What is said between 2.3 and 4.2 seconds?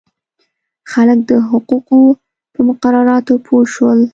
په مقرراتو پوه شول.